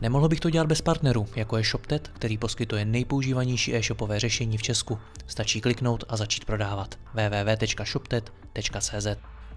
[0.00, 4.62] Nemohl bych to dělat bez partnerů, jako je ShopTet, který poskytuje nejpoužívanější e-shopové řešení v
[4.62, 4.98] Česku.
[5.26, 6.94] Stačí kliknout a začít prodávat.
[7.14, 9.06] www.shoptet.cz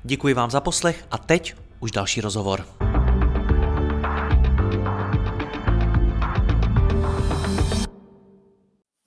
[0.04, 2.66] Děkuji vám za poslech a teď už další rozhovor.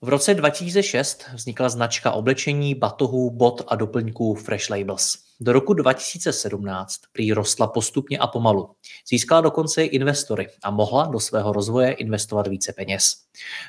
[0.01, 5.26] V roce 2006 vznikla značka oblečení, batohů, bot a doplňků Fresh Labels.
[5.39, 8.75] Do roku 2017 prý rostla postupně a pomalu.
[9.09, 13.03] Získala dokonce i investory a mohla do svého rozvoje investovat více peněz.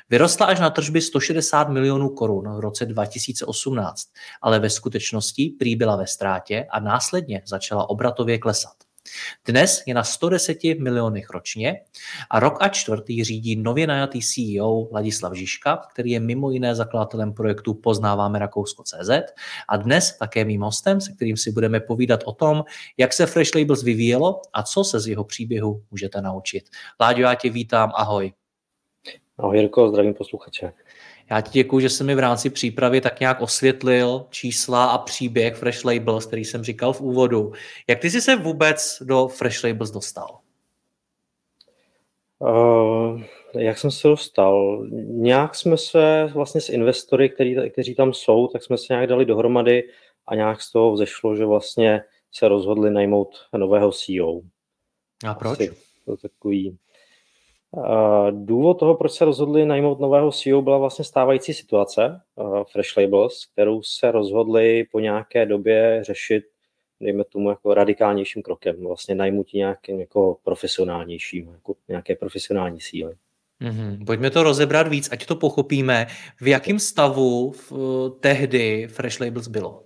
[0.09, 4.01] Vyrostla až na tržby 160 milionů korun v roce 2018,
[4.41, 8.88] ale ve skutečnosti prý byla ve ztrátě a následně začala obratově klesat.
[9.45, 11.81] Dnes je na 110 milionech ročně
[12.29, 17.33] a rok a čtvrtý řídí nově najatý CEO Ladislav Žižka, který je mimo jiné zakladatelem
[17.33, 19.09] projektu Poznáváme Rakousko.cz
[19.69, 22.63] a dnes také mým hostem, se kterým si budeme povídat o tom,
[22.97, 26.69] jak se Fresh Labels vyvíjelo a co se z jeho příběhu můžete naučit.
[27.01, 28.33] Láďo, já tě vítám, ahoj.
[29.37, 30.73] Ahoj Jirko, zdravím posluchače.
[31.31, 35.55] Já ti děkuji, že jsi mi v rámci přípravy tak nějak osvětlil čísla a příběh
[35.55, 37.51] Fresh Labels, který jsem říkal v úvodu.
[37.87, 40.39] Jak ty jsi se vůbec do Fresh Labels dostal?
[42.39, 43.21] Uh,
[43.53, 44.85] jak jsem se dostal?
[45.05, 49.25] Nějak jsme se vlastně s investory, který, kteří tam jsou, tak jsme se nějak dali
[49.25, 49.83] dohromady
[50.27, 54.41] a nějak z toho vzešlo, že vlastně se rozhodli najmout nového CEO.
[55.27, 55.61] A proč?
[55.61, 56.77] Asi to takový
[58.31, 62.21] Důvod toho, proč se rozhodli najmout nového CEO, byla vlastně stávající situace
[62.71, 66.43] Fresh Labels, kterou se rozhodli po nějaké době řešit,
[67.01, 73.13] dejme tomu, jako radikálnějším krokem, vlastně najmutí nějakým jako profesionálnějším, jako nějaké profesionální síly.
[73.61, 74.05] Mm-hmm.
[74.05, 76.07] Pojďme to rozebrat víc, ať to pochopíme.
[76.41, 77.71] V jakém stavu v,
[78.19, 79.83] tehdy Fresh Labels bylo?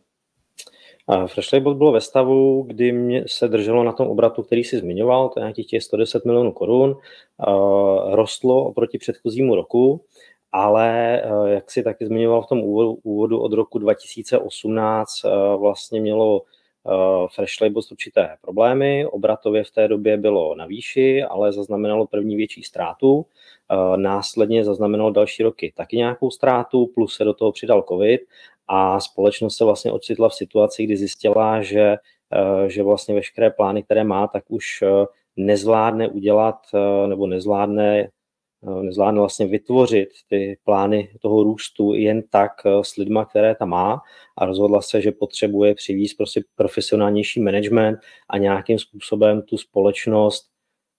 [1.27, 5.29] Fresh Label bylo ve stavu, kdy mě se drželo na tom obratu, který si zmiňoval,
[5.29, 6.95] to je nějakých těch 110 milionů korun,
[8.11, 10.05] rostlo oproti předchozímu roku,
[10.51, 15.09] ale jak si taky zmiňoval v tom úvodu, úvodu od roku 2018
[15.57, 16.41] vlastně mělo
[17.35, 22.63] Fresh Labels určité problémy, obratově v té době bylo na výši, ale zaznamenalo první větší
[22.63, 23.25] ztrátu,
[23.95, 28.21] následně zaznamenalo další roky taky nějakou ztrátu, plus se do toho přidal covid
[28.67, 31.95] a společnost se vlastně ocitla v situaci, kdy zjistila, že,
[32.33, 35.05] eh, že vlastně veškeré plány, které má, tak už eh,
[35.37, 38.09] nezvládne udělat eh, nebo nezvládne,
[38.81, 42.51] nezvládne vlastně vytvořit ty plány toho růstu jen tak
[42.81, 44.01] s lidma, které tam má
[44.37, 47.99] a rozhodla se, že potřebuje přivízt prostě profesionálnější management
[48.29, 50.49] a nějakým způsobem tu společnost,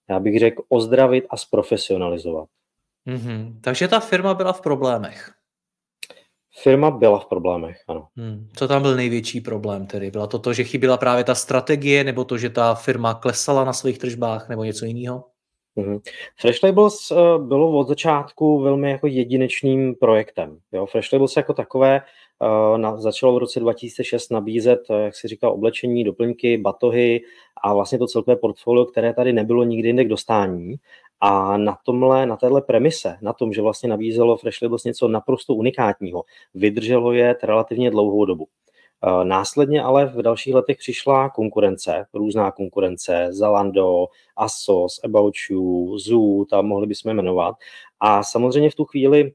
[0.09, 2.49] já bych řekl, ozdravit a zprofesionalizovat.
[3.07, 3.59] Mm-hmm.
[3.61, 5.34] Takže ta firma byla v problémech.
[6.57, 8.07] Firma byla v problémech, ano.
[8.15, 8.47] Hmm.
[8.55, 10.11] Co tam byl největší problém tedy?
[10.11, 13.73] Byla to to, že chyběla právě ta strategie, nebo to, že ta firma klesala na
[13.73, 15.23] svých tržbách, nebo něco jiného?
[15.77, 16.01] Mm-hmm.
[16.39, 20.57] Fresh Labels uh, bylo od začátku velmi jako jedinečným projektem.
[20.71, 20.85] Jo?
[20.85, 22.01] Fresh Labels jako takové
[22.39, 27.21] uh, na, začalo v roce 2006 nabízet, uh, jak si říkal, oblečení, doplňky, batohy
[27.63, 30.75] a vlastně to celkové portfolio, které tady nebylo nikdy jinde k dostání.
[31.21, 35.53] A na tomhle, na téhle premise, na tom, že vlastně nabízelo Fresh Labels něco naprosto
[35.53, 38.47] unikátního, vydrželo je relativně dlouhou dobu.
[39.23, 46.65] Následně ale v dalších letech přišla konkurence, různá konkurence, Zalando, Asos, About You, Zoo, tam
[46.65, 47.55] mohli bychom jmenovat.
[47.99, 49.33] A samozřejmě v tu chvíli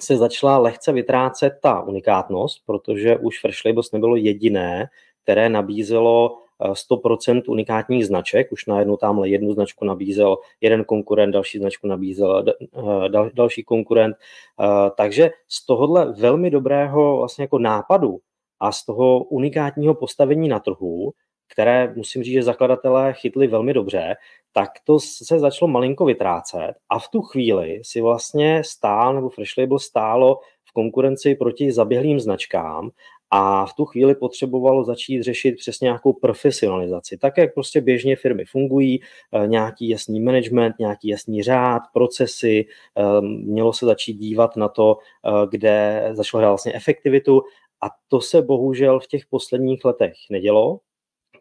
[0.00, 4.86] se začala lehce vytrácet ta unikátnost, protože už Fresh Labels nebylo jediné,
[5.22, 11.86] které nabízelo 100% unikátních značek, už najednou tamhle jednu značku nabízel jeden konkurent, další značku
[11.86, 12.44] nabízel
[13.08, 14.16] dal, další konkurent.
[14.96, 18.18] Takže z tohohle velmi dobrého vlastně jako nápadu
[18.60, 21.12] a z toho unikátního postavení na trhu,
[21.52, 24.14] které musím říct, že zakladatelé chytli velmi dobře,
[24.52, 29.58] tak to se začalo malinko vytrácet a v tu chvíli si vlastně stál, nebo Fresh
[29.58, 32.90] Label stálo v konkurenci proti zaběhlým značkám
[33.34, 37.18] a v tu chvíli potřebovalo začít řešit přesně nějakou profesionalizaci.
[37.18, 39.00] Tak, jak prostě běžně firmy fungují,
[39.32, 42.66] eh, nějaký jasný management, nějaký jasný řád, procesy,
[42.98, 47.42] eh, mělo se začít dívat na to, eh, kde začalo hrát vlastně efektivitu
[47.82, 50.78] a to se bohužel v těch posledních letech nedělo,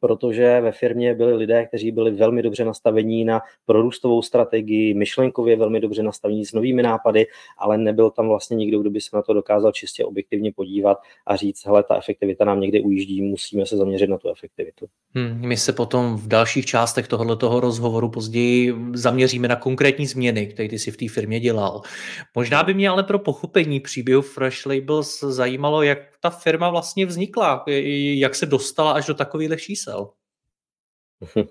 [0.02, 5.80] protože ve firmě byli lidé, kteří byli velmi dobře nastavení na prorůstovou strategii, myšlenkově velmi
[5.80, 7.28] dobře nastavení s novými nápady,
[7.58, 11.36] ale nebyl tam vlastně nikdo, kdo by se na to dokázal čistě objektivně podívat a
[11.36, 14.86] říct, hele, ta efektivita nám někdy ujíždí, musíme se zaměřit na tu efektivitu.
[15.16, 20.70] Hmm, my se potom v dalších částech tohoto rozhovoru později zaměříme na konkrétní změny, které
[20.70, 21.82] ty si v té firmě dělal.
[22.36, 27.64] Možná by mě ale pro pochopení příběhu Fresh Labels zajímalo, jak ta firma vlastně vznikla,
[28.16, 30.10] jak se dostala až do takových čísel.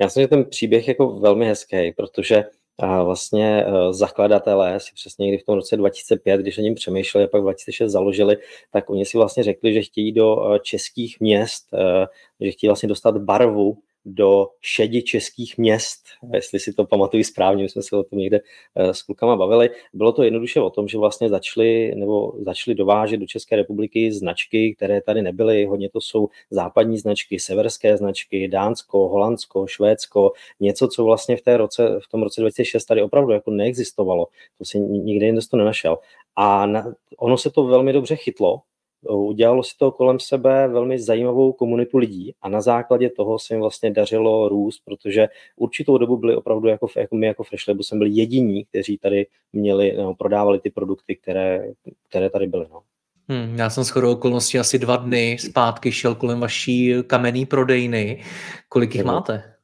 [0.00, 2.44] Já myslím, že ten příběh je jako velmi hezký, protože
[2.78, 7.24] a vlastně uh, zakladatelé si přesně někdy v tom roce 2005, když o něm přemýšleli
[7.24, 8.36] a pak 2006 založili,
[8.70, 12.06] tak oni si vlastně řekli, že chtějí do uh, českých měst, uh,
[12.40, 16.04] že chtějí vlastně dostat barvu do šedi českých měst,
[16.34, 18.40] jestli si to pamatuju správně, my jsme se o tom někde
[18.74, 19.70] eh, s klukama bavili.
[19.92, 24.74] Bylo to jednoduše o tom, že vlastně začali, nebo začali dovážet do České republiky značky,
[24.74, 25.64] které tady nebyly.
[25.64, 31.56] Hodně to jsou západní značky, severské značky, Dánsko, Holandsko, Švédsko, něco, co vlastně v, té
[31.56, 34.26] roce, v tom roce 2006 tady opravdu jako neexistovalo.
[34.58, 35.98] To si nikde jinde to nenašel.
[36.36, 38.60] A na, ono se to velmi dobře chytlo,
[39.08, 43.60] udělalo si to kolem sebe velmi zajímavou komunitu lidí a na základě toho se jim
[43.60, 47.98] vlastně dařilo růst, protože určitou dobu byli opravdu jako, jako my jako Fresh Lab, jsme
[47.98, 51.68] byli jediní, kteří tady měli, no, prodávali ty produkty, které,
[52.08, 52.66] které tady byly.
[52.72, 52.80] No.
[53.28, 58.22] Hmm, já jsem shodou okolností asi dva dny zpátky šel kolem vaší kamenný prodejny.
[58.68, 59.54] Kolik jich máte?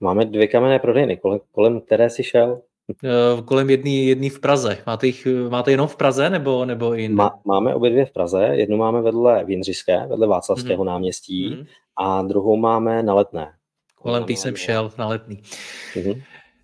[0.00, 2.62] Máme dvě kamenné prodejny, kolem, kolem které si šel?
[3.04, 4.78] Eh, kolem jedný, jedný v Praze.
[4.86, 8.42] Máte, jich, máte jenom v Praze nebo, nebo i Má, máme obě dvě v Praze.
[8.52, 10.86] Jednu máme vedle Vínřiské, vedle Václavského mm.
[10.86, 11.66] náměstí mm.
[11.96, 13.52] a druhou máme na Letné.
[13.94, 15.42] Kolem tý jsem šel na Letný.
[16.06, 16.20] Mm.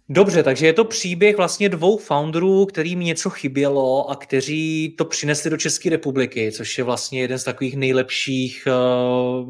[0.09, 5.51] Dobře, takže je to příběh vlastně dvou founderů, kterým něco chybělo a kteří to přinesli
[5.51, 9.49] do České republiky, což je vlastně jeden z takových nejlepších uh,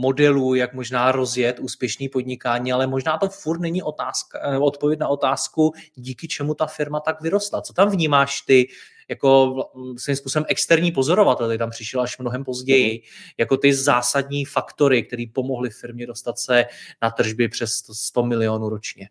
[0.00, 5.08] modelů, jak možná rozjet úspěšný podnikání, ale možná to furt není otázka, uh, odpověď na
[5.08, 7.62] otázku, díky čemu ta firma tak vyrostla.
[7.62, 8.68] Co tam vnímáš ty
[9.08, 9.56] jako
[9.98, 13.30] svým způsobem externí pozorovatel, ty tam přišel až mnohem později, mm.
[13.38, 16.64] jako ty zásadní faktory, které pomohly firmě dostat se
[17.02, 19.08] na tržby přes 100 milionů ročně?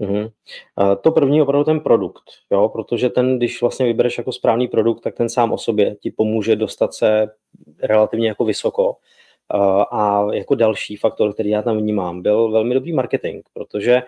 [0.00, 0.30] Mm-hmm.
[1.00, 2.68] To první je opravdu ten produkt, jo?
[2.68, 6.56] protože ten, když vlastně vybereš jako správný produkt, tak ten sám o sobě ti pomůže
[6.56, 7.30] dostat se
[7.82, 8.96] relativně jako vysoko.
[9.90, 14.02] A jako další faktor, který já tam vnímám, byl velmi dobrý marketing, protože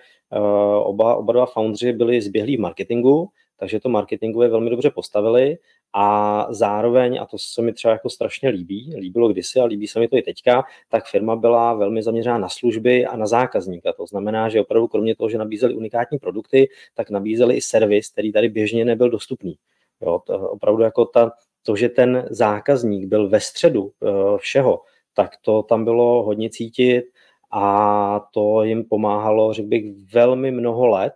[0.83, 5.59] oba, oba dva foundři byli zběhlí v marketingu, takže to marketingově velmi dobře postavili
[5.93, 10.01] a zároveň, a to se mi třeba jako strašně líbí, líbilo kdysi a líbí se
[10.01, 13.93] mi to i teďka, tak firma byla velmi zaměřená na služby a na zákazníka.
[13.93, 18.33] To znamená, že opravdu kromě toho, že nabízeli unikátní produkty, tak nabízeli i servis, který
[18.33, 19.55] tady běžně nebyl dostupný.
[20.01, 21.33] Jo, to, opravdu jako ta,
[21.63, 24.81] to, že ten zákazník byl ve středu uh, všeho,
[25.15, 27.05] tak to tam bylo hodně cítit
[27.53, 31.13] a to jim pomáhalo, řekl bych, velmi mnoho let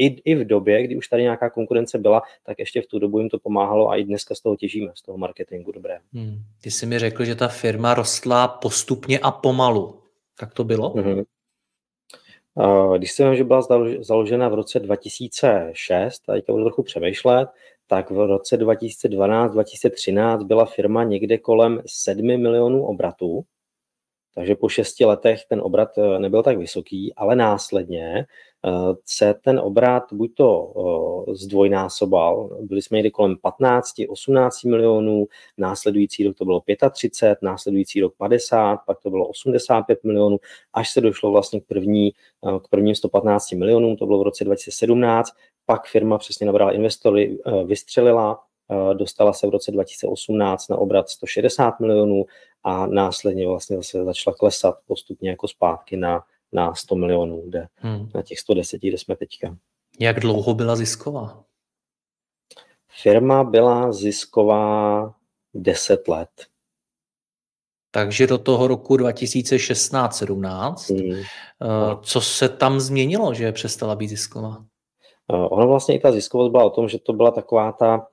[0.00, 3.18] i, i v době, kdy už tady nějaká konkurence byla, tak ještě v tu dobu
[3.18, 5.98] jim to pomáhalo a i dneska z toho těžíme, z toho marketingu dobré.
[6.12, 6.38] Hmm.
[6.62, 10.00] Ty jsi mi řekl, že ta firma rostla postupně a pomalu.
[10.38, 10.94] Tak to bylo?
[10.94, 11.24] Mm-hmm.
[12.96, 13.62] Když jsem že byla
[14.00, 17.48] založena v roce 2006, a teďka budu trochu přemýšlet,
[17.86, 23.44] tak v roce 2012-2013 byla firma někde kolem 7 milionů obratů,
[24.34, 28.26] takže po šesti letech ten obrat eh, nebyl tak vysoký, ale následně
[28.66, 30.72] Eh, se ten obrat buď to
[31.28, 35.26] eh, zdvojnásobal, byli jsme někdy kolem 15-18 milionů,
[35.58, 40.38] následující rok to bylo 35, následující rok 50, pak to bylo 85 milionů,
[40.72, 42.12] až se došlo vlastně k, první,
[42.64, 45.30] k prvním 115 milionům, to bylo v roce 2017,
[45.66, 48.42] pak firma přesně nabrala investory, vystřelila,
[48.94, 52.24] dostala se v roce 2018 na obrat 160 milionů
[52.64, 56.22] a následně vlastně zase začala klesat postupně jako zpátky na
[56.52, 58.08] na 100 milionů, kde hmm.
[58.14, 59.56] na těch 110, kde jsme teďka.
[60.00, 61.44] Jak dlouho byla zisková?
[63.02, 65.14] Firma byla zisková
[65.54, 66.28] 10 let.
[67.90, 70.94] Takže do toho roku 2016-17.
[70.94, 71.12] Hmm.
[71.14, 74.64] Eh, co se tam změnilo, že přestala být zisková?
[75.32, 78.06] Eh, ono vlastně i ta ziskovost byla o tom, že to byla taková ta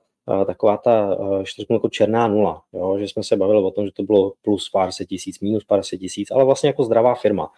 [0.46, 2.98] taková ta, že to jako černá nula, jo?
[2.98, 5.82] že jsme se bavili o tom, že to bylo plus pár set tisíc, minus pár
[5.82, 7.50] set tisíc, ale vlastně jako zdravá firma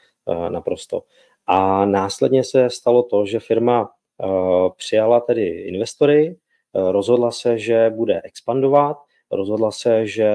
[0.49, 1.03] naprosto.
[1.47, 3.91] A následně se stalo to, že firma
[4.77, 6.37] přijala tedy investory,
[6.75, 8.97] rozhodla se, že bude expandovat,
[9.31, 10.33] rozhodla se, že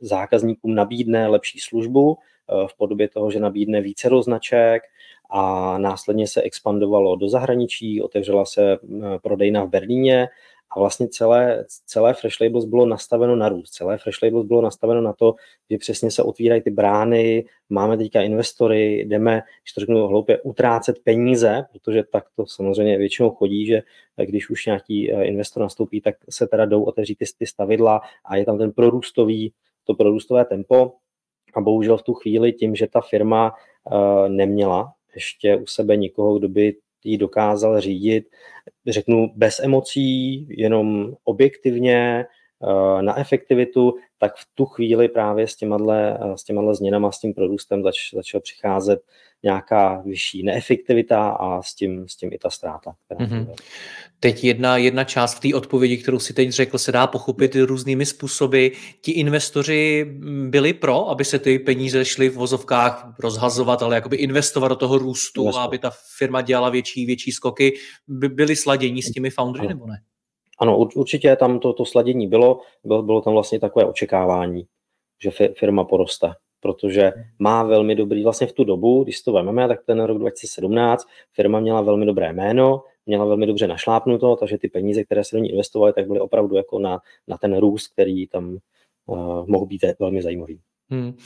[0.00, 2.18] zákazníkům nabídne lepší službu
[2.66, 4.82] v podobě toho, že nabídne více roznaček
[5.30, 8.78] a následně se expandovalo do zahraničí, otevřela se
[9.22, 10.28] prodejna v Berlíně
[10.76, 13.70] a vlastně celé, celé Fresh Labels bylo nastaveno na růst.
[13.70, 15.34] Celé Fresh Labels bylo nastaveno na to,
[15.70, 20.98] že přesně se otvírají ty brány, máme teďka investory, jdeme, když to řeknu hloupě, utrácet
[21.04, 23.82] peníze, protože tak to samozřejmě většinou chodí, že
[24.24, 28.36] když už nějaký eh, investor nastoupí, tak se teda jdou otevřít ty, ty stavidla a
[28.36, 29.52] je tam ten prorůstový,
[29.84, 30.92] to prorůstové tempo.
[31.54, 36.38] A bohužel v tu chvíli tím, že ta firma uh, neměla ještě u sebe nikoho,
[36.38, 38.26] kdo by ji dokázal řídit,
[38.86, 42.26] řeknu bez emocí, jenom objektivně,
[43.00, 47.34] na efektivitu, tak v tu chvíli právě s těmahle, eh, s těmahle změnama, s tím
[47.34, 49.00] produstem zač, začal přicházet
[49.42, 52.94] nějaká vyšší neefektivita a s tím, s tím i ta ztráta.
[53.14, 53.54] Mm-hmm.
[54.20, 58.06] Teď jedna, jedna část v té odpovědi, kterou si teď řekl, se dá pochopit různými
[58.06, 58.68] způsoby.
[59.00, 60.06] Ti investoři
[60.48, 64.98] byli pro, aby se ty peníze šly v vozovkách rozhazovat, ale jakoby investovat do toho
[64.98, 67.74] růstu, a aby ta firma dělala větší, větší skoky.
[68.08, 70.02] By byli sladění s těmi foundry, nebo ne?
[70.62, 72.60] Ano, určitě tam to, to sladění bylo.
[72.84, 73.02] bylo.
[73.02, 74.66] Bylo tam vlastně takové očekávání,
[75.22, 79.84] že firma poroste protože má velmi dobrý, vlastně v tu dobu, když to vezmeme, tak
[79.86, 85.04] ten rok 2017, firma měla velmi dobré jméno, měla velmi dobře našlápnuto, takže ty peníze,
[85.04, 88.58] které se do ní investovaly, tak byly opravdu jako na, na ten růst, který tam
[89.06, 90.60] uh, mohl být velmi zajímavý.
[90.92, 91.16] Hmm.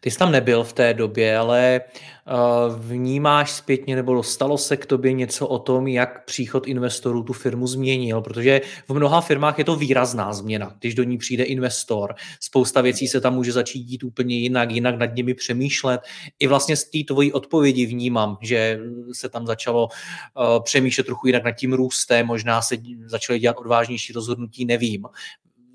[0.00, 1.80] Ty jsi tam nebyl v té době, ale
[2.26, 7.32] uh, vnímáš zpětně, nebo dostalo se k tobě něco o tom, jak příchod investorů tu
[7.32, 10.76] firmu změnil, protože v mnoha firmách je to výrazná změna.
[10.80, 14.98] Když do ní přijde investor, spousta věcí se tam může začít dít úplně jinak, jinak
[14.98, 16.00] nad nimi přemýšlet.
[16.38, 18.80] I vlastně z té tvojí odpovědi vnímám, že
[19.12, 24.12] se tam začalo uh, přemýšlet trochu jinak nad tím růstem, možná se začaly dělat odvážnější
[24.12, 25.04] rozhodnutí, nevím.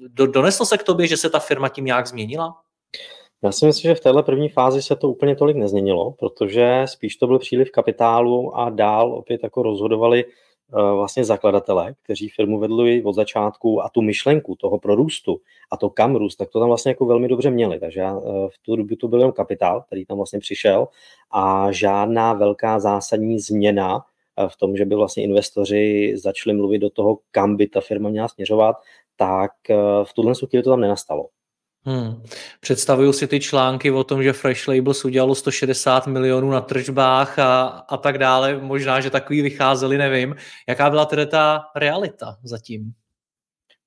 [0.07, 2.55] Do, doneslo se k tobě, že se ta firma tím nějak změnila?
[3.43, 7.15] Já si myslím, že v téhle první fázi se to úplně tolik nezměnilo, protože spíš
[7.15, 13.03] to byl příliv kapitálu a dál opět jako rozhodovali uh, vlastně zakladatelé, kteří firmu vedli
[13.03, 16.89] od začátku a tu myšlenku toho prorůstu a to kam růst, tak to tam vlastně
[16.89, 17.79] jako velmi dobře měli.
[17.79, 20.87] Takže uh, v tu dobu to byl jen kapitál, který tam vlastně přišel
[21.31, 26.89] a žádná velká zásadní změna uh, v tom, že by vlastně investoři začali mluvit do
[26.89, 28.75] toho, kam by ta firma měla směřovat,
[29.17, 29.51] tak
[30.03, 31.27] v tuhle chvíli to tam nenastalo.
[31.85, 32.23] Hmm.
[32.59, 37.63] Představuju si ty články o tom, že Fresh Labels udělalo 160 milionů na tržbách a,
[37.67, 38.57] a tak dále.
[38.61, 40.35] Možná, že takový vycházeli, nevím.
[40.67, 42.93] Jaká byla tedy ta realita zatím?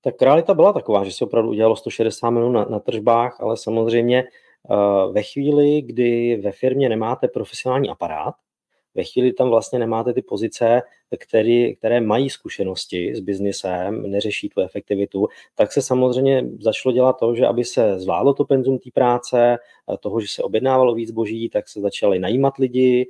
[0.01, 4.25] Tak realita byla taková, že se opravdu udělalo 160 milionů na, na tržbách, ale samozřejmě
[4.63, 8.35] uh, ve chvíli, kdy ve firmě nemáte profesionální aparát,
[8.95, 10.83] ve chvíli tam vlastně nemáte ty pozice,
[11.19, 17.35] který, které mají zkušenosti s biznisem, neřeší tu efektivitu, tak se samozřejmě začalo dělat to,
[17.35, 19.59] že aby se zvládlo to penzum té práce,
[20.01, 23.09] toho, že se objednávalo víc boží, tak se začaly najímat lidi.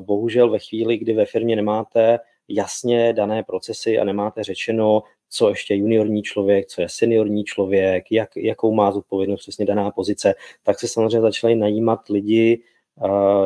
[0.00, 5.74] Bohužel ve chvíli, kdy ve firmě nemáte jasně dané procesy a nemáte řečeno, co ještě
[5.74, 10.88] juniorní člověk, co je seniorní člověk, jak, jakou má zodpovědnost přesně daná pozice, tak se
[10.88, 12.62] samozřejmě začaly najímat lidi,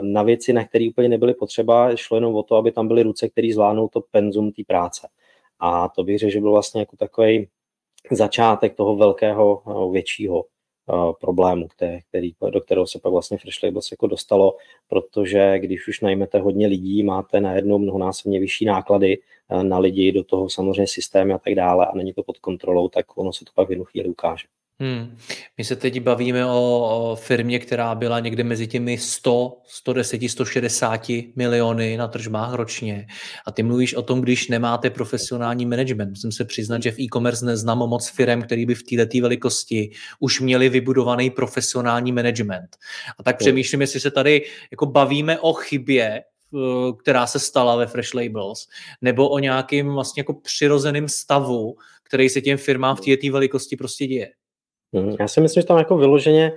[0.00, 3.28] na věci, na které úplně nebyly potřeba, šlo jenom o to, aby tam byly ruce,
[3.28, 5.08] které zvládnou to penzum té práce.
[5.60, 7.48] A to bych řekl, že byl vlastně jako takový
[8.10, 9.62] začátek toho velkého,
[9.92, 10.44] většího
[11.20, 11.68] problému,
[12.08, 14.56] který, do kterého se pak vlastně Fresh Labels jako dostalo,
[14.88, 19.18] protože když už najmete hodně lidí, máte najednou mnohonásobně vyšší náklady
[19.62, 23.18] na lidi, do toho samozřejmě systémy a tak dále a není to pod kontrolou, tak
[23.18, 24.46] ono se to pak v jednu chvíli ukáže.
[24.80, 25.16] Hmm.
[25.58, 31.06] My se teď bavíme o, o firmě, která byla někde mezi těmi 100, 110, 160
[31.36, 33.06] miliony na tržbách ročně.
[33.46, 36.10] A ty mluvíš o tom, když nemáte profesionální management.
[36.10, 40.40] Musím se přiznat, že v e-commerce neznám moc firm, který by v této velikosti už
[40.40, 42.76] měli vybudovaný profesionální management.
[43.18, 46.22] A tak přemýšlím, jestli se tady jako bavíme o chybě,
[47.00, 48.68] která se stala ve Fresh Labels,
[49.02, 54.06] nebo o nějakým vlastně jako přirozeným stavu, který se těm firmám v této velikosti prostě
[54.06, 54.28] děje.
[54.92, 55.16] Mhm.
[55.20, 56.52] Já si myslím, že tam jako vyloženě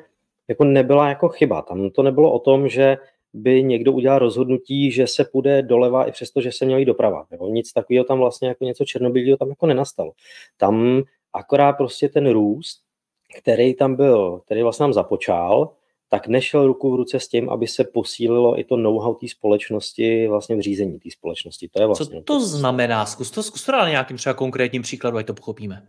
[0.47, 1.61] jako nebyla jako chyba.
[1.61, 2.97] Tam to nebylo o tom, že
[3.33, 7.25] by někdo udělal rozhodnutí, že se půjde doleva i přesto, že se měl jít doprava.
[7.31, 7.47] Jo?
[7.47, 10.11] Nic takového tam vlastně jako něco černobílého tam jako nenastalo.
[10.57, 12.81] Tam akorát prostě ten růst,
[13.37, 15.69] který tam byl, který vlastně nám započal,
[16.09, 20.27] tak nešel ruku v ruce s tím, aby se posílilo i to know-how té společnosti
[20.27, 21.69] vlastně v řízení té společnosti.
[21.71, 23.05] To je vlastně Co to, znamená?
[23.05, 25.87] Zkus to, zkus to nějakým třeba konkrétním příkladu, ať to pochopíme.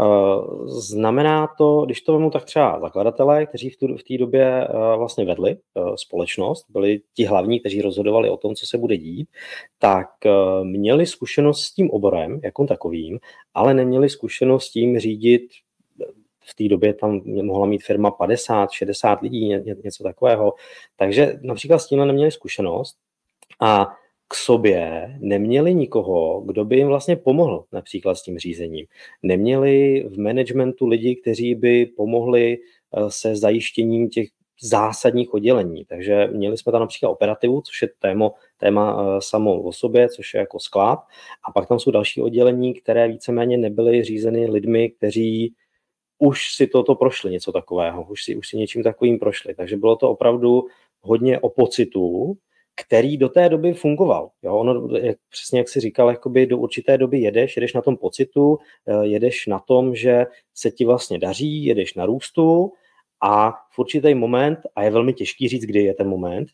[0.00, 5.24] Eh, znamená to, když to vemu tak třeba zakladatelé, kteří v, té době eh, vlastně
[5.24, 9.28] vedli eh, společnost, byli ti hlavní, kteří rozhodovali o tom, co se bude dít,
[9.78, 10.08] tak
[10.62, 13.18] měli zkušenost s tím oborem jako takovým,
[13.54, 15.42] ale neměli zkušenost s tím řídit
[16.40, 20.54] v té době tam mohla mít firma 50, 60 lidí, ně, něco takového.
[20.96, 22.96] Takže například s tímhle neměli zkušenost
[23.60, 23.96] a
[24.28, 28.86] k sobě neměli nikoho, kdo by jim vlastně pomohl například s tím řízením.
[29.22, 34.28] Neměli v managementu lidi, kteří by pomohli eh, se zajištěním těch
[34.62, 35.84] zásadních oddělení.
[35.84, 40.34] Takže měli jsme tam například operativu, což je téma, téma eh, samo o sobě, což
[40.34, 40.98] je jako sklad.
[41.48, 45.54] A pak tam jsou další oddělení, které víceméně nebyly řízeny lidmi, kteří
[46.18, 49.54] už si toto prošli, něco takového, už si, už si něčím takovým prošli.
[49.54, 50.66] Takže bylo to opravdu
[51.00, 52.36] hodně o pocitu,
[52.84, 54.30] který do té doby fungoval.
[54.42, 57.96] Jo, ono, jak, přesně jak si říkal, jakoby do určité doby jedeš, jedeš na tom
[57.96, 62.72] pocitu, eh, jedeš na tom, že se ti vlastně daří, jedeš na růstu
[63.22, 66.48] a v určitý moment, a je velmi těžký říct, kdy je ten moment,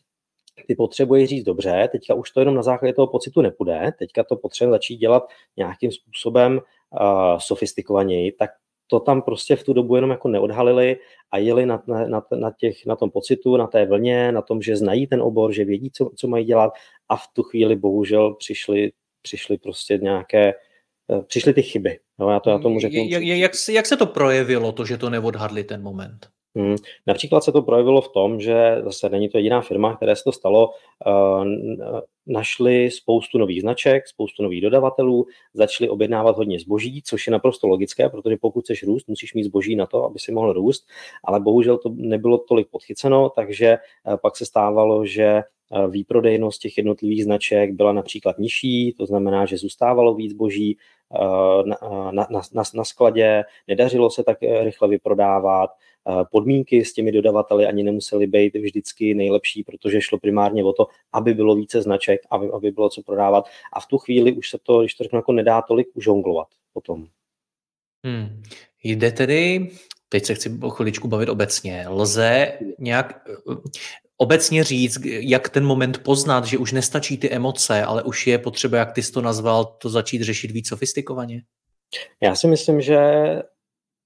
[0.67, 4.35] ty potřebuješ říct dobře, teďka už to jenom na základě toho pocitu nepůjde, teďka to
[4.35, 5.23] potřebujeme začít dělat
[5.57, 6.53] nějakým způsobem
[7.01, 8.49] uh, sofistikovaněji, tak
[8.87, 10.97] to tam prostě v tu dobu jenom jako neodhalili
[11.31, 14.77] a jeli na, na, na, těch, na tom pocitu, na té vlně, na tom, že
[14.77, 16.73] znají ten obor, že vědí, co, co mají dělat
[17.09, 20.53] a v tu chvíli bohužel přišly, přišly prostě nějaké,
[21.11, 21.99] eh, přišly ty chyby.
[22.19, 23.05] No, já, to, já tomu řeknu.
[23.09, 26.32] Jak, jak, jak se to projevilo, to, že to neodhadli ten moment?
[26.55, 26.75] Hmm.
[27.07, 30.31] Například se to projevilo v tom, že zase není to jediná firma, které se to
[30.31, 30.69] stalo,
[31.05, 31.45] uh,
[32.27, 38.09] našli spoustu nových značek, spoustu nových dodavatelů, začali objednávat hodně zboží, což je naprosto logické,
[38.09, 40.87] protože pokud chceš růst, musíš mít zboží na to, aby si mohl růst,
[41.23, 45.41] ale bohužel to nebylo tolik podchyceno, takže uh, pak se stávalo, že
[45.89, 50.77] výprodejnost těch jednotlivých značek byla například nižší, to znamená, že zůstávalo víc zboží
[51.65, 51.77] na,
[52.11, 55.69] na, na, na skladě, nedařilo se tak rychle vyprodávat,
[56.31, 61.33] podmínky s těmi dodavateli ani nemusely být vždycky nejlepší, protože šlo primárně o to, aby
[61.33, 63.45] bylo více značek, aby, aby bylo co prodávat.
[63.73, 67.07] A v tu chvíli už se to, když to řeknu, jako nedá tolik užonglovat potom.
[68.05, 68.43] Hmm.
[68.83, 69.69] Jde tedy,
[70.09, 73.27] teď se chci o chviličku bavit obecně, lze nějak
[74.17, 78.77] obecně říct, jak ten moment poznat, že už nestačí ty emoce, ale už je potřeba,
[78.77, 81.41] jak ty jsi to nazval, to začít řešit víc sofistikovaně?
[82.21, 82.97] Já si myslím, že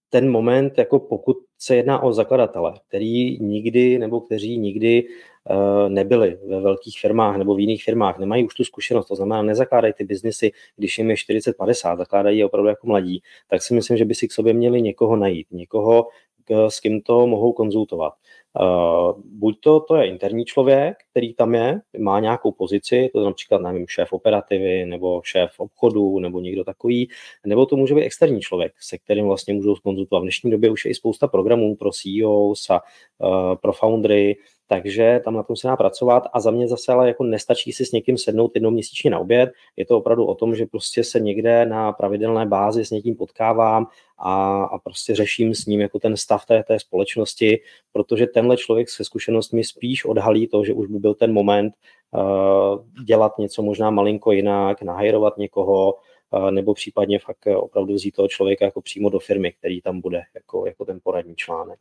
[0.09, 5.07] ten moment, jako pokud se jedná o zakladatele, který nikdy nebo kteří nikdy
[5.49, 9.41] uh, nebyli ve velkých firmách nebo v jiných firmách, nemají už tu zkušenost, to znamená,
[9.41, 13.97] nezakládají ty biznisy, když jim je 40-50, zakládají je opravdu jako mladí, tak si myslím,
[13.97, 16.07] že by si k sobě měli někoho najít, někoho,
[16.49, 18.13] s kým to mohou konzultovat.
[18.62, 23.26] Uh, buď to, to je interní člověk, který tam je, má nějakou pozici, to je
[23.26, 27.10] například, nevím, šéf operativy, nebo šéf obchodu, nebo někdo takový,
[27.46, 30.20] nebo to může být externí člověk, se kterým vlastně můžou konzultovat.
[30.20, 32.82] V dnešní době už je i spousta programů pro CEOs a
[33.17, 34.36] uh, pro foundry,
[34.67, 37.86] takže tam na tom se dá pracovat a za mě zase ale jako nestačí si
[37.86, 41.19] s někým sednout jednou měsíčně na oběd, je to opravdu o tom, že prostě se
[41.19, 46.17] někde na pravidelné bázi s někým potkávám a, a prostě řeším s ním jako ten
[46.17, 47.60] stav té, té společnosti,
[47.91, 51.73] protože tenhle člověk se zkušenostmi spíš odhalí to, že už by byl ten moment
[52.12, 55.93] uh, dělat něco možná malinko jinak, nahajrovat někoho,
[56.32, 60.21] uh, nebo případně fakt opravdu vzít toho člověka jako přímo do firmy, který tam bude
[60.36, 61.80] jako, jako ten poradní článek.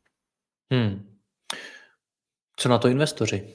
[0.71, 1.16] Hmm.
[2.57, 3.55] Co na to investoři?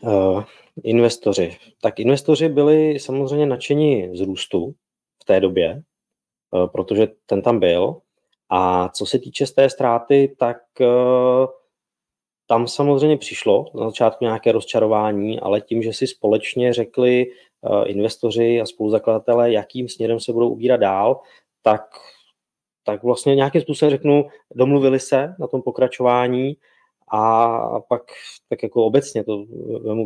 [0.00, 0.44] Uh,
[0.84, 1.56] investoři.
[1.82, 4.74] Tak investoři byli samozřejmě nadšení z růstu
[5.22, 5.82] v té době,
[6.50, 8.00] uh, protože ten tam byl.
[8.48, 11.46] A co se týče z té ztráty, tak uh,
[12.46, 17.26] tam samozřejmě přišlo na začátku nějaké rozčarování, ale tím, že si společně řekli
[17.86, 21.20] investoři a spoluzakladatelé, jakým směrem se budou ubírat dál,
[21.62, 21.82] tak
[22.84, 26.56] tak vlastně nějakým způsobem řeknu, domluvili se na tom pokračování
[27.12, 28.02] a pak
[28.48, 29.44] tak jako obecně to,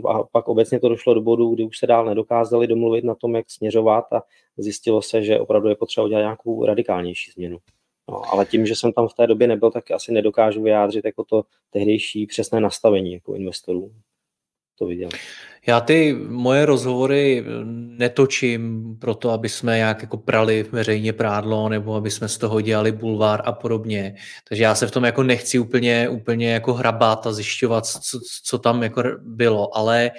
[0.09, 3.35] a pak obecně to došlo do bodu, kdy už se dál nedokázali domluvit na tom,
[3.35, 4.23] jak směřovat a
[4.57, 7.59] zjistilo se, že opravdu je potřeba udělat nějakou radikálnější změnu.
[8.11, 11.25] No, ale tím, že jsem tam v té době nebyl, tak asi nedokážu vyjádřit jako
[11.25, 13.93] to tehdejší přesné nastavení jako investorů.
[14.79, 15.09] To viděl.
[15.67, 17.45] Já ty moje rozhovory
[17.99, 22.93] netočím proto, aby jsme nějak jako prali veřejně prádlo nebo aby jsme z toho dělali
[22.93, 24.15] bulvár a podobně.
[24.49, 28.59] Takže já se v tom jako nechci úplně, úplně jako hrabat a zjišťovat, co, co
[28.59, 30.11] tam jako bylo, ale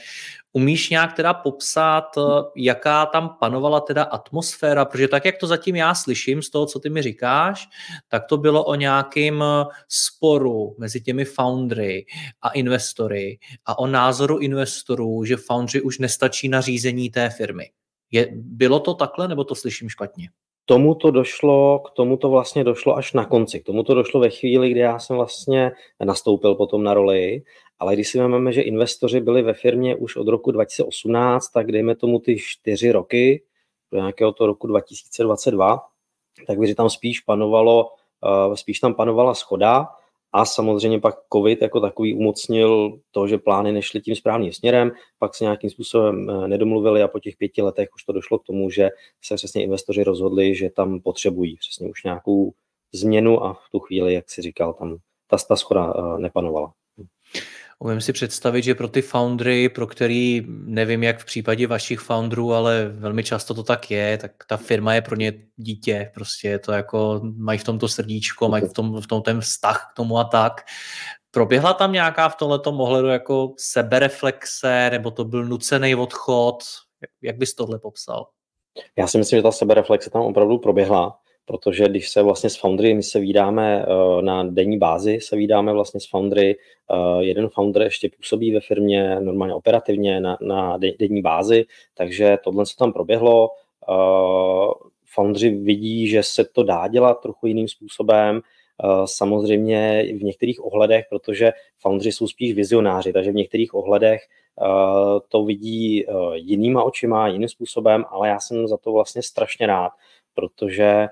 [0.55, 2.21] Umíš nějak teda popsat, eh,
[2.55, 6.79] jaká tam panovala teda atmosféra, protože tak, jak to zatím já slyším z toho, co
[6.79, 7.67] ty mi říkáš,
[8.07, 12.05] tak to bylo o nějakém eh, sporu mezi těmi foundry
[12.41, 17.69] a investory a o názoru investorů, že foundry už nestačí na řízení té firmy.
[18.11, 20.29] Je, bylo to takhle, nebo to slyším špatně?
[20.65, 23.59] tomu to došlo, k tomu to vlastně došlo až na konci.
[23.59, 25.71] K tomu to došlo ve chvíli, kdy já jsem vlastně
[26.05, 27.41] nastoupil potom na roli,
[27.79, 31.95] ale když si vezmeme, že investoři byli ve firmě už od roku 2018, tak dejme
[31.95, 33.43] tomu ty čtyři roky,
[33.91, 35.81] do nějakého toho roku 2022,
[36.47, 37.89] tak by tam spíš panovalo,
[38.47, 39.87] uh, spíš tam panovala schoda
[40.31, 45.35] A samozřejmě pak COVID jako takový umocnil to, že plány nešly tím správným směrem, pak
[45.35, 48.69] se nějakým způsobem eh, nedomluvili a po těch pěti letech už to došlo k tomu,
[48.69, 48.89] že
[49.23, 52.53] se přesně investoři rozhodli, že tam potřebují přesně už nějakou
[52.93, 56.73] změnu a v tu chvíli, jak si říkal, tam ta, ta schoda eh, nepanovala.
[57.85, 62.53] Umím si představit, že pro ty foundry, pro který nevím, jak v případě vašich foundrů,
[62.53, 66.59] ale velmi často to tak je, tak ta firma je pro ně dítě, prostě je
[66.59, 70.17] to jako, mají v tomto srdíčko, mají v tom, v tom ten vztah k tomu
[70.17, 70.61] a tak.
[71.31, 76.63] Proběhla tam nějaká v tomhle ohledu jako sebereflexe, nebo to byl nucený odchod?
[77.21, 78.27] Jak bys tohle popsal?
[78.97, 82.93] Já si myslím, že ta sebereflexe tam opravdu proběhla protože když se vlastně s foundry,
[82.93, 86.55] my se vydáme eh, na denní bázi, se vydáme vlastně s foundry,
[86.91, 92.65] eh, jeden founder ještě působí ve firmě normálně operativně na, na denní bázi, takže tohle
[92.65, 93.49] se tam proběhlo.
[93.89, 94.73] Eh,
[95.13, 98.41] foundry vidí, že se to dá dělat trochu jiným způsobem,
[99.05, 104.21] samozřejmě v některých ohledech, protože foundry jsou spíš vizionáři, takže v některých ohledech
[105.29, 109.91] to vidí jinýma očima, jiným způsobem, ale já jsem za to vlastně strašně rád,
[110.33, 111.07] protože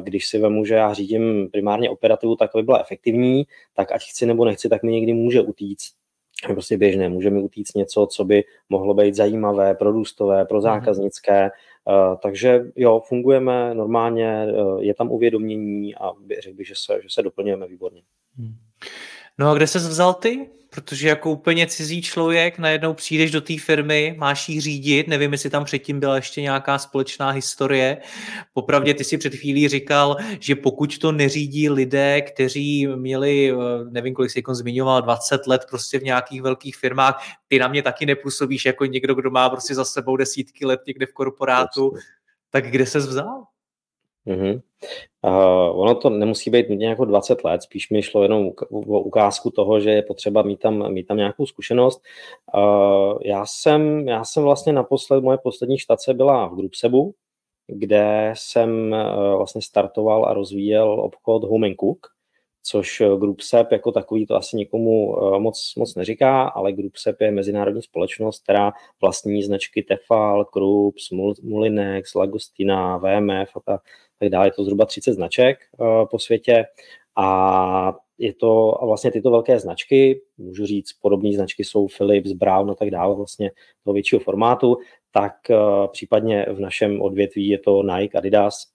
[0.00, 4.26] když si vemu, že já řídím primárně operativu tak, aby byla efektivní, tak ať chci
[4.26, 5.94] nebo nechci, tak mi někdy může utíct
[6.52, 7.08] prostě běžné.
[7.08, 11.50] Může mi utíct něco, co by mohlo být zajímavé, produstové, pro zákaznické.
[11.84, 16.12] Uh, takže jo, fungujeme normálně, uh, je tam uvědomění a
[16.42, 18.02] řekl bych, že se, že se doplňujeme výborně.
[19.38, 20.50] No a kde se vzal ty?
[20.70, 25.50] Protože jako úplně cizí člověk najednou přijdeš do té firmy, máš jí řídit, nevím, jestli
[25.50, 27.98] tam předtím byla ještě nějaká společná historie.
[28.52, 33.56] Popravdě ty si před chvílí říkal, že pokud to neřídí lidé, kteří měli, eh,
[33.90, 37.82] nevím, kolik jsi jako zmiňoval, 20 let prostě v nějakých velkých firmách, ty na mě
[37.82, 41.92] taky nepůsobíš jako někdo, kdo má prostě za sebou desítky let někde v korporátu.
[42.50, 43.44] Tak kde se vzal?
[44.26, 44.60] Mm-hmm.
[45.22, 49.50] Uh, ono to nemusí být nutně jako 20 let, spíš mi šlo jenom o ukázku
[49.50, 52.02] toho, že je potřeba mít tam, mít tam nějakou zkušenost.
[52.54, 57.14] Uh, já, jsem, já jsem vlastně naposled, moje poslední štace byla v Groupsebu,
[57.66, 62.13] kde jsem uh, vlastně startoval a rozvíjel obchod Home Cook,
[62.66, 68.42] což GroupSep jako takový to asi nikomu moc, moc neříká, ale GroupSep je mezinárodní společnost,
[68.42, 71.10] která vlastní značky Tefal, Krups,
[71.42, 73.78] Mulinex, Lagostina, VMF a ta
[74.18, 74.46] tak dále.
[74.46, 76.64] Je to zhruba 30 značek uh, po světě
[77.16, 82.70] a je to a vlastně tyto velké značky, můžu říct, podobné značky jsou Philips, Brown
[82.70, 83.50] a tak dále, vlastně
[83.84, 84.76] toho většího formátu,
[85.10, 85.32] tak
[85.92, 88.73] případně v našem odvětví je to Nike, Adidas,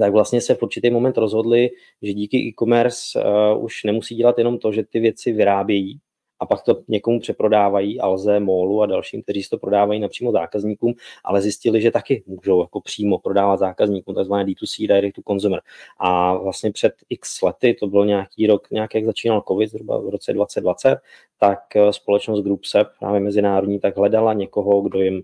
[0.00, 1.70] tak vlastně se v určitý moment rozhodli,
[2.02, 3.22] že díky e-commerce
[3.54, 6.00] uh, už nemusí dělat jenom to, že ty věci vyrábějí,
[6.40, 10.94] a pak to někomu přeprodávají, Alze, Molu a dalším, kteří si to prodávají napřímo zákazníkům,
[11.24, 15.60] ale zjistili, že taky můžou jako přímo prodávat zákazníkům, takzvané D2C, Direct to Consumer.
[15.98, 20.08] A vlastně před x lety, to byl nějaký rok, nějak jak začínal COVID, zhruba v
[20.08, 20.98] roce 2020,
[21.40, 25.22] tak eh, společnost GroupSep, právě mezinárodní, tak hledala někoho, kdo jim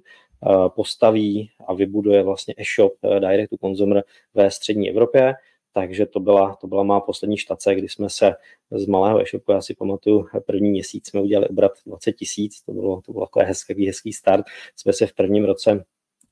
[0.69, 5.35] postaví a vybuduje vlastně e-shop eh, Direct to Consumer ve střední Evropě
[5.75, 8.35] takže to byla, to byla má poslední štace, kdy jsme se
[8.71, 13.01] z malého e-shopu, já si pamatuju, první měsíc jsme udělali obrat 20 tisíc, to bylo,
[13.01, 14.47] to bylo takový hezký, hezký start.
[14.77, 15.85] Jsme se v prvním roce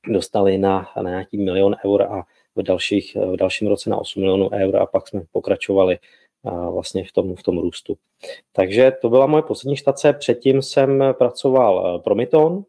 [0.08, 2.22] dostali na, na nějaký milion eur a
[2.56, 5.98] v, dalších, v dalším roce na 8 milionů eur a pak jsme pokračovali
[6.44, 7.96] a vlastně v tom, v tom růstu.
[8.52, 10.12] Takže to byla moje poslední štace.
[10.12, 12.64] Předtím jsem pracoval pro Myton,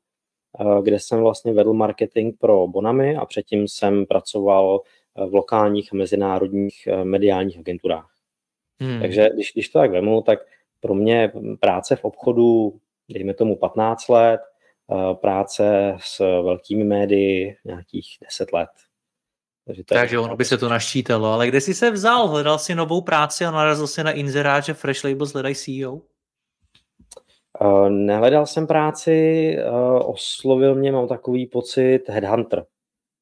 [0.83, 4.81] kde jsem vlastně vedl marketing pro Bonami a předtím jsem pracoval
[5.15, 8.09] v lokálních a mezinárodních eh, mediálních agenturách.
[8.81, 9.01] Hmm.
[9.01, 10.39] Takže když, když to tak vemu, tak
[10.79, 14.41] pro mě práce v obchodu, dejme tomu 15 let,
[14.91, 18.69] eh, práce s velkými médii nějakých 10 let.
[19.65, 22.27] Takže, to Takže ono by se to naščítalo, ale kde jsi se vzal?
[22.27, 26.01] Hledal jsi novou práci a narazil si na inzerát, že Fresh Labels hledají CEO?
[27.61, 32.65] Uh, nehledal jsem práci, uh, oslovil mě, mám takový pocit, headhunter.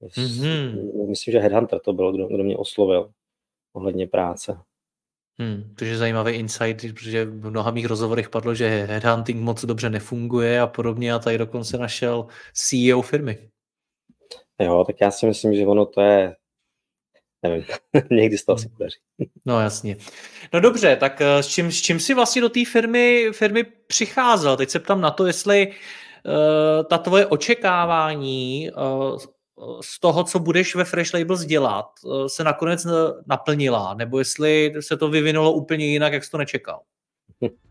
[0.01, 1.09] Mm-hmm.
[1.09, 3.11] Myslím, že Headhunter to byl, kdo, kdo mě oslovil
[3.73, 4.57] ohledně práce.
[5.39, 9.89] Hmm, to je zajímavý insight, protože v mnoha mých rozhovorech padlo, že headhunting moc dobře
[9.89, 13.49] nefunguje a podobně a tady dokonce našel CEO firmy.
[14.59, 16.35] Jo, tak já si myslím, že ono to je
[17.43, 17.65] nevím,
[18.11, 18.97] někdy z toho si podaří.
[19.45, 19.97] No jasně.
[20.53, 24.57] No dobře, tak eh, s čím, s čím jsi vlastně do té firmy, firmy přicházel?
[24.57, 29.19] Teď se ptám na to, jestli uh, ta tvoje očekávání uh,
[29.81, 32.87] z toho, co budeš ve Fresh Labels dělat, eh, se nakonec
[33.25, 36.81] naplnila, nebo jestli se to vyvinulo úplně jinak, jak jsi to nečekal?
[37.39, 37.49] Uh,